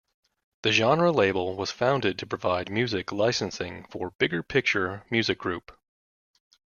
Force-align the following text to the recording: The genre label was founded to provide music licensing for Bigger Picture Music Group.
The 0.63 0.71
genre 0.71 1.11
label 1.11 1.55
was 1.55 1.69
founded 1.69 2.17
to 2.17 2.25
provide 2.25 2.71
music 2.71 3.11
licensing 3.11 3.85
for 3.91 4.09
Bigger 4.09 4.41
Picture 4.41 5.05
Music 5.11 5.37
Group. 5.37 5.77